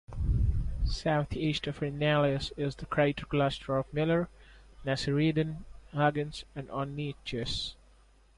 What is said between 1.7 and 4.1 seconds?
Fernelius is the crater cluster of